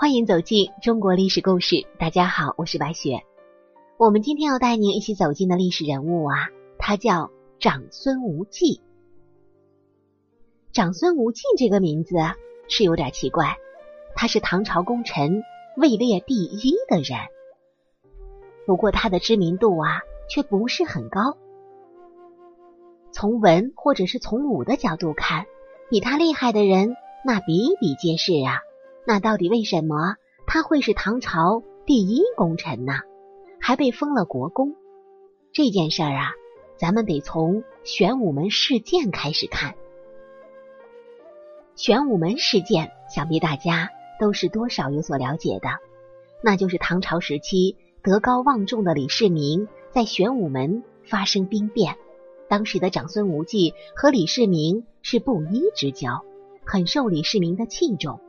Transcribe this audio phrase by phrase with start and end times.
[0.00, 1.84] 欢迎走进中国历史故事。
[1.98, 3.24] 大家好，我是白雪。
[3.96, 8.80] 我们今天要带您一起走进的历史人物啊，他叫长孙无忌。
[10.72, 12.14] 长孙无忌这个名字
[12.68, 13.56] 是有点奇怪，
[14.14, 15.42] 他是唐朝功臣，
[15.76, 17.18] 位列第一的人。
[18.68, 21.36] 不过他的知名度啊，却不是很高。
[23.10, 25.46] 从文或者是从武的角度看，
[25.90, 28.62] 比他厉害的人那比比皆是啊。
[29.08, 32.92] 那到底为什么他会是唐朝第一功臣呢？
[33.58, 34.76] 还被封了国公？
[35.50, 36.32] 这件事儿啊，
[36.76, 39.76] 咱们得从玄武门事件开始看。
[41.74, 43.88] 玄武门事件，想必大家
[44.20, 45.70] 都是多少有所了解的。
[46.44, 51.96] 那就是唐朝时期德高望重的李世民在玄武门发生兵变，
[52.46, 56.22] 当时的长孙无忌和李世民是布衣之交，
[56.62, 58.20] 很受李世民的器重。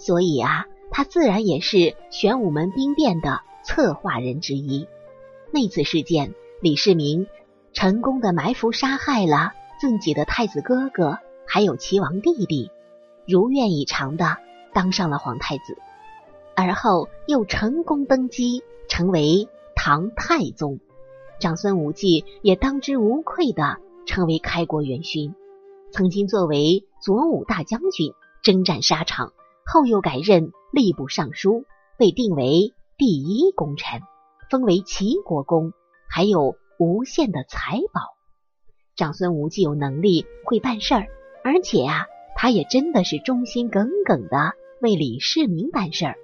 [0.00, 4.88] 所以啊，他自然也是玄武门兵变的策划人之一。
[5.52, 7.26] 那次事件，李世民
[7.74, 12.70] 成功的埋伏杀害了自己的太子哥哥，还有齐王弟弟，
[13.28, 14.38] 如愿以偿的
[14.72, 15.76] 当上了皇太子，
[16.56, 20.80] 而后又成功登基，成为唐太宗。
[21.40, 25.34] 长孙无忌也当之无愧的成为开国元勋，
[25.92, 29.34] 曾经作为左武大将军征战沙场。
[29.72, 31.64] 后又改任吏部尚书，
[31.96, 34.00] 被定为第一功臣，
[34.50, 35.72] 封为齐国公，
[36.08, 38.00] 还有无限的财宝。
[38.96, 41.06] 长孙无忌有能力，会办事儿，
[41.44, 46.16] 而且啊，他也真的是忠心耿耿的为李世民办事儿，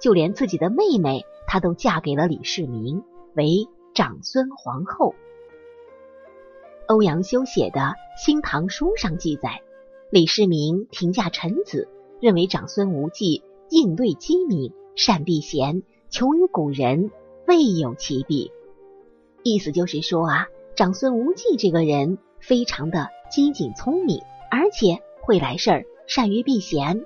[0.00, 3.04] 就连自己的妹妹，他都嫁给了李世民，
[3.36, 5.14] 为长孙皇后。
[6.88, 7.80] 欧阳修写的
[8.16, 9.62] 《新唐书》上记载，
[10.10, 11.88] 李世民停驾臣子。
[12.20, 17.10] 认为长孙无忌应对机敏，善避嫌，求于古人
[17.46, 18.50] 未有其比。
[19.42, 27.04] 意思就是说啊，长孙无忌这个人非常的机警聪明，而且会来事儿，善于避嫌。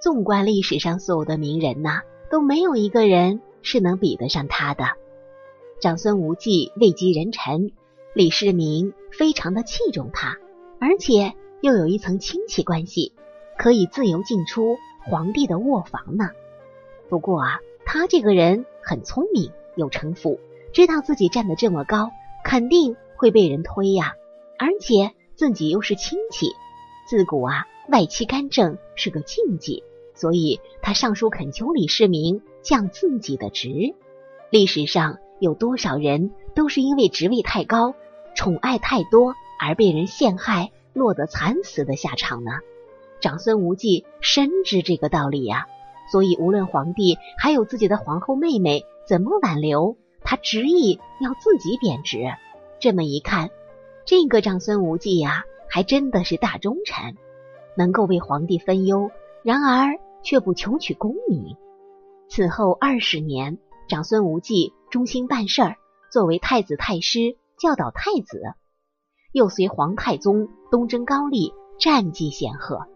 [0.00, 4.84] 纵观历史上所有的名人呐，都没有一个人是能比得上他的。
[5.80, 7.72] 长孙无忌位极人臣，
[8.14, 10.38] 李世民非常的器重他，
[10.80, 13.12] 而且又有一层亲戚关系。
[13.58, 16.30] 可以自由进出皇帝的卧房呢。
[17.08, 20.40] 不过啊，他这个人很聪明，有城府，
[20.72, 22.10] 知道自己站得这么高，
[22.44, 24.14] 肯定会被人推呀。
[24.58, 26.48] 而且自己又是亲戚，
[27.06, 29.84] 自古啊，外戚干政是个禁忌，
[30.14, 33.94] 所以他上书恳求李世民降自己的职。
[34.50, 37.94] 历史上有多少人都是因为职位太高、
[38.34, 42.52] 宠爱太多而被人陷害，落得惨死的下场呢？
[43.24, 45.66] 长孙无忌深知这个道理呀，
[46.12, 52.22] 所以无论皇帝还有自己的皇后妹妹怎么挽留，他执意要自己贬职。
[52.80, 53.48] 这么一看，
[54.04, 57.16] 这个长孙无忌呀，还真的是大忠臣，
[57.78, 59.10] 能够为皇帝分忧，
[59.42, 61.56] 然而却不求取功名。
[62.28, 63.56] 此后二十年，
[63.88, 65.76] 长孙无忌忠心办事儿，
[66.12, 68.42] 作为太子太师，教导太子，
[69.32, 72.86] 又随皇太宗东征高丽，战绩显赫。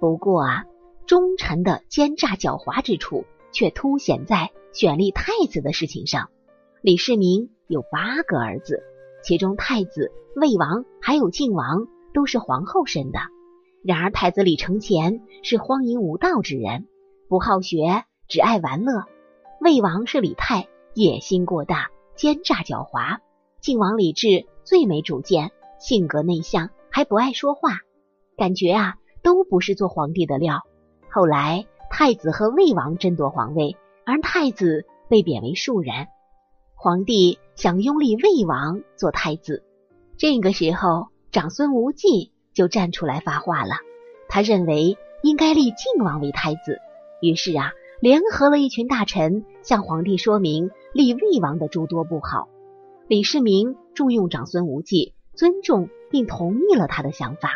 [0.00, 0.64] 不过啊，
[1.06, 6.30] 忠臣的奸诈狡猾之处却凸显在选立太子的事情上。
[6.80, 8.82] 李世民有八个儿子，
[9.22, 13.18] 其中太子、魏王还有晋王都是皇后生的。
[13.84, 16.86] 然而太子李承乾是荒淫无道之人，
[17.28, 19.04] 不好学，只爱玩乐；
[19.60, 23.18] 魏王是李泰，野心过大，奸诈狡猾；
[23.60, 27.80] 晋王李治最没主见，性格内向，还不爱说话，
[28.38, 28.96] 感觉啊。
[29.22, 30.60] 都不是做皇帝的料。
[31.10, 36.06] 后来太子和魏王争夺皇位，而太子被贬为庶人。
[36.76, 39.64] 皇帝想拥立魏王做太子，
[40.16, 43.74] 这个时候长孙无忌就站出来发话了。
[44.28, 46.78] 他认为应该立晋王为太子，
[47.20, 52.48] 于是啊，联合了一群大臣向皇帝说明立魏王的诸多不好。
[53.08, 57.50] 李世民重用长孙无忌，尊重并同意了他的想法。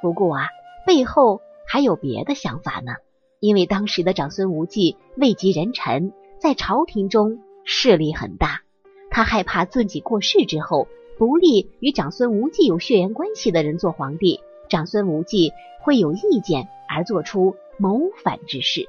[0.00, 0.46] 不过啊。
[0.86, 2.92] 背后还有别的想法呢，
[3.40, 8.62] 因为当时的长孙无忌位极人臣，在朝廷中势力很大，
[9.10, 10.88] 他害怕自己过世之后，
[11.18, 18.88] 不立与长孙无忌有血缘关系的人做皇帝，长孙无忌会有意见而做出谋反之事。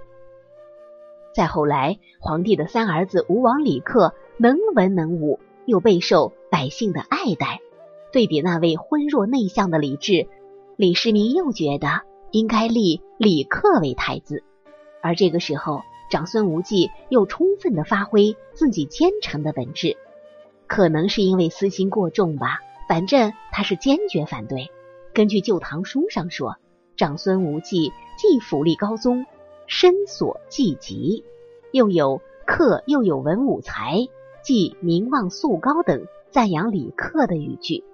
[1.34, 7.62] 再后来，皇帝的三儿子吴王李克能文能武，又备受百姓的爱戴，
[8.12, 10.28] 对比那位昏弱内向的李治。
[10.77, 12.01] 李世民又觉得
[12.31, 14.44] 应该立李克为太子，
[15.01, 19.95] 而这个时候，长孙无忌又充分的发挥自己奸臣的本质，
[20.68, 22.60] 可能是因为私心过重吧。
[22.89, 24.69] 反正他是坚决反对。
[25.13, 26.57] 根据《旧唐书》上说，
[26.98, 29.25] 长孙无忌既府立高宗，
[29.68, 31.24] 身所既极，
[31.72, 34.07] 又有克又有文武才，
[34.44, 37.86] 既名望素高等赞扬李克的语句。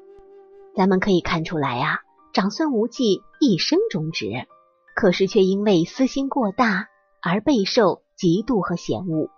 [0.75, 1.99] 咱们可以看出来啊，
[2.33, 4.47] 长孙无忌一生忠直，
[4.95, 6.87] 可是却因为私心过大
[7.21, 9.29] 而备受嫉妒和嫌恶。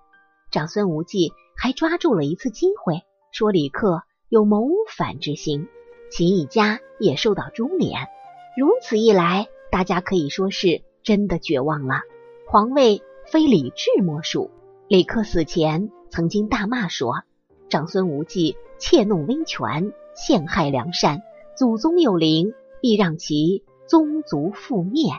[0.51, 3.01] 长孙无忌还抓住了一次机会，
[3.31, 5.67] 说李克有谋反之心，
[6.11, 8.07] 秦一家也受到株连。
[8.55, 12.01] 如此一来，大家可以说是真的绝望了。
[12.47, 14.51] 皇位非李治莫属。
[14.87, 17.23] 李克死前曾经大骂说
[17.69, 21.23] ：“长孙无忌窃弄威权。”陷害良善，
[21.57, 22.53] 祖宗有灵，
[22.83, 25.13] 必让其宗族覆灭。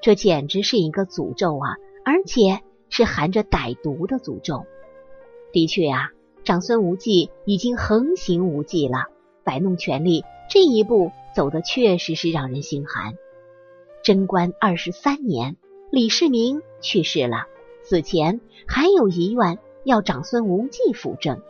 [0.00, 1.76] 这简直是一个诅咒啊！
[2.02, 4.64] 而且是含着歹毒的诅咒。
[5.52, 6.12] 的确啊，
[6.44, 9.08] 长孙无忌已经横行无忌了，
[9.44, 13.12] 摆弄权力这一步走的确实是让人心寒。
[14.02, 15.58] 贞观二十三年，
[15.90, 17.44] 李世民去世了，
[17.82, 21.42] 死前还有遗愿要长孙无忌辅政。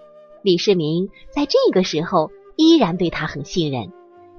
[0.42, 2.32] 李世民在这个时候。
[2.56, 3.90] 依然对他很信任。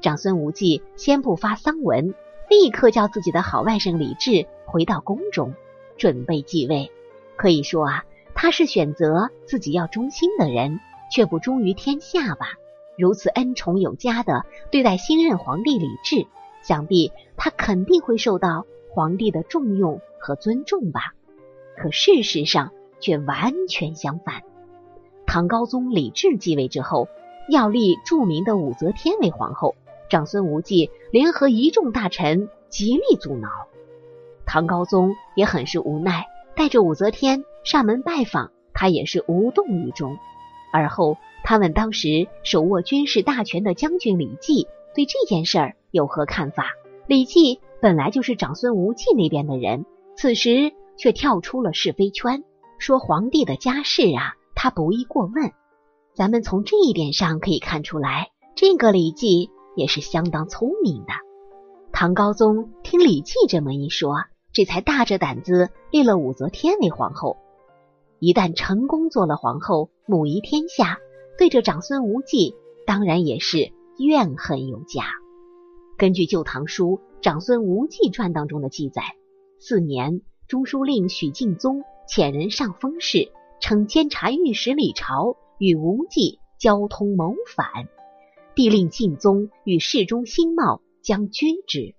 [0.06, 2.14] 长孙无忌先不发丧文，
[2.48, 5.56] 立刻叫自己的好外甥李治回到宫中，
[5.98, 6.92] 准备继位。
[7.36, 8.06] 可以说啊，
[8.36, 10.80] 他是选择自己要忠心的人，
[11.12, 12.50] 却不忠于天下吧？
[13.00, 16.28] 如此恩宠有加的对待新任皇帝李治，
[16.62, 21.16] 想必他肯定会受到皇帝的重用和尊重吧？
[21.76, 24.44] 可事实上却完全相反。
[25.26, 27.08] 唐高宗李治继位之后。
[27.48, 29.76] 要立著名的武则天为皇后，
[30.10, 33.50] 长孙无忌联合一众大臣极力阻挠。
[34.46, 36.26] 唐高宗也很是无奈，
[36.56, 40.18] 带着武则天上门拜访，他也是无动于衷。
[40.72, 46.68] 而后他问当时手握军事大权的将军李绩对这件事儿有何看法。
[47.08, 49.86] 李绩本来就是长孙无忌那边的人，
[50.18, 52.44] 此时却跳出了是非圈，
[52.78, 55.52] 说皇帝的家事啊，他不宜过问。
[56.14, 61.14] 咱们从这一点上可以看出来，这个李绩也是相当聪明的。
[61.92, 64.16] 唐高宗听李绩这么一说，
[64.52, 67.38] 这才大着胆子立了武则天为皇后。
[68.20, 70.98] 一旦成功做了皇后，母仪天下，
[71.38, 72.56] 对着长孙无忌，
[72.86, 75.04] 当然也是怨恨有加。
[75.98, 79.02] 根据《旧唐书·长孙无忌传》当中的记载，
[79.60, 85.38] 四年，中书令许敬宗遣人上封事，称监察御史李朝。
[85.58, 87.88] 与无忌交通谋反，
[88.56, 91.94] 帝令晋宗与侍中新茂将军之。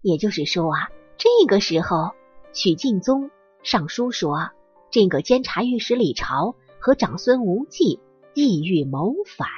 [0.00, 0.88] 也就是说啊，
[1.18, 2.12] 这个时候
[2.54, 3.30] 许敬宗
[3.62, 4.50] 上书说，
[4.90, 8.00] 这个监察御史李朝和长孙无忌
[8.32, 9.48] 意欲谋反。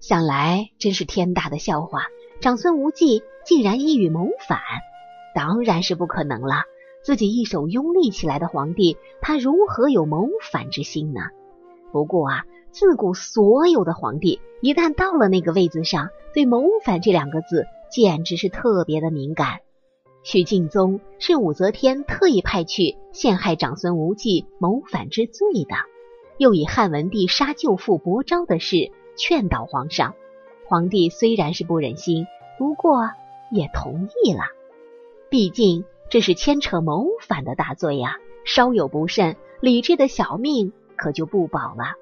[0.00, 2.02] 想来真是天大的笑话！
[2.40, 4.60] 长孙无忌竟然意欲谋反，
[5.34, 6.64] 当然是不可能了。
[7.04, 11.20] 自己一手拥立起来的皇帝，他如何有谋反之心呢？
[11.92, 12.44] 不过啊，
[12.74, 19.60] 自古所有的皇帝一旦到了那个位子上，对谋反这两个字简直是特别的敏感。
[20.24, 25.76] 许敬宗是武则天特意派去陷害长孙无忌谋反之罪的，
[26.36, 30.16] 又以汉文帝杀舅父伯昭的事劝导皇上。
[30.66, 32.26] 皇帝虽然是不忍心，
[32.58, 33.08] 不过
[33.52, 34.40] 也同意了。
[35.30, 40.72] 毕竟这是牵扯谋反的大罪呀，稍有不慎，李治的小命。
[40.96, 41.96] 可就不保了。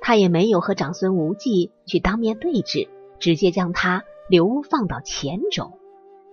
[0.00, 2.88] 他也没有和长孙无忌去当面对质，
[3.18, 5.72] 直接将他流放到黔州。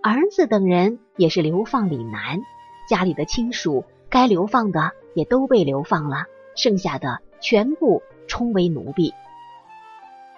[0.02, 2.40] 儿子等人也是流放岭南，
[2.88, 9.12] 家里的亲属该流放的也都被流放了，剩下的全部充为奴婢。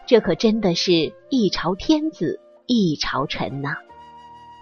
[0.07, 3.77] 这可真的是一朝天子一朝臣呐！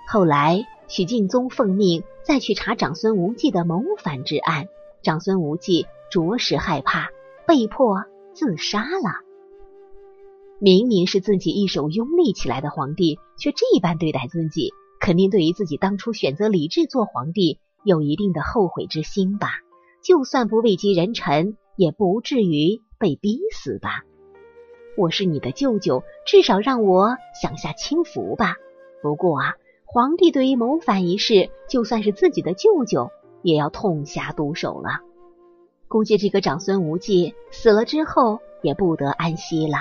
[0.08, 4.68] 后来许敬宗奉命再去查长孙无忌的谋反之案，
[5.02, 5.86] 长孙无忌。
[6.10, 7.08] 着实害怕，
[7.44, 9.24] 被迫自杀了。
[10.60, 19.48] 明明是自己一手拥立起来的皇帝，却这般对待自己，肯定对于自己当初选择李治做皇帝有一定的后悔之心吧？
[20.02, 24.02] 就算不位极人臣，也不至于被逼死吧？
[24.96, 28.54] 我是你的舅舅，至少让我享下清福吧。
[29.02, 33.10] 不过啊，皇帝对于谋反一事，就算是自己的舅舅，
[33.42, 35.00] 也要痛下毒手了。
[35.88, 39.78] 估计这个长孙无忌死了之后也不得安息了。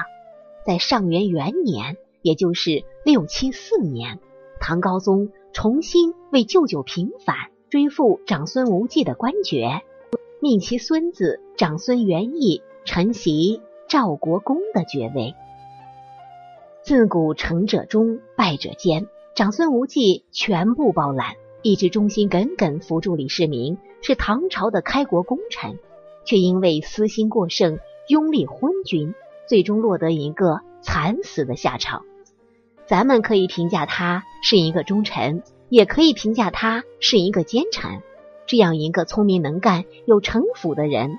[0.65, 4.19] 在上元元年，也就是六七四年，
[4.59, 7.35] 唐高宗重新为舅舅平反，
[7.69, 9.81] 追复长孙无忌的官爵，
[10.39, 15.33] 命其孙子长孙元义承袭赵国公的爵位。
[16.83, 25.79] 自古成者忠，败者奸，长孙无忌全部包揽，一直忠心耿耿扶助李世民，是唐朝的开国功臣，
[26.25, 29.13] 却因为私心过盛，拥立昏君，
[29.47, 32.03] 最终落得一个惨死的下场。
[32.85, 35.43] 咱们可以评价他是一个忠臣。
[35.69, 38.03] 也可以评价他是一个奸臣，
[38.45, 41.17] 这样一个聪明能干、有城府的人，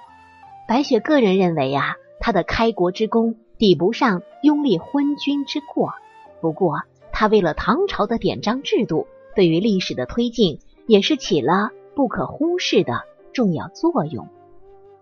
[0.69, 5.93] 白雪个人认为啊，他的开国之功抵不上拥立昏君之过。
[6.41, 14.29] 不过，他为了唐朝的典章制度，对于历史的推进也是起了不可忽视的重要作用。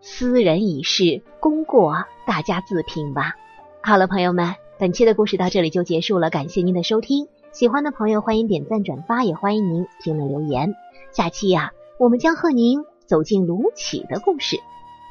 [0.04, 1.94] 私人已逝，功过
[2.26, 3.37] 大家自评吧。
[3.80, 7.28] 好了，朋友们，本期的故事到这里就结束了，感谢您的收听。
[7.52, 10.75] 喜欢的朋友欢迎点赞转发，也欢迎您评论留言。
[11.12, 14.59] 下期呀，我们将和您走进卢杞的故事。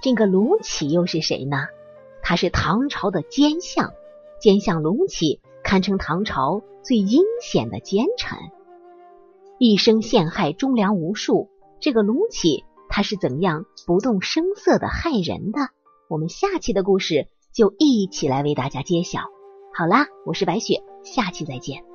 [0.04, 1.68] 这个卢杞又是谁呢？
[2.22, 3.94] 他是唐朝的奸相，
[4.42, 8.38] 奸相卢杞堪称唐朝最阴险的奸臣，
[9.58, 11.48] 一生陷害忠良无数。
[11.80, 15.70] 这个卢杞他是怎么样不动声色的害人的？
[16.10, 19.22] 我们下期的故事就一起来为大家揭晓。
[19.74, 21.91] 好啦，我是白雪，下期再见。